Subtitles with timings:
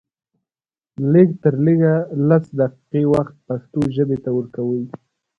[1.11, 1.95] لږ تر لږه
[2.27, 4.83] لس دقيقې وخت پښتو ژبې ته ورکوئ